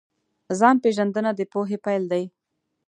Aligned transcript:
ځان 0.59 0.75
پېژندنه 0.83 1.31
د 1.35 1.41
پوهې 1.51 1.77
پیل 1.85 2.03
دی. 2.11 2.23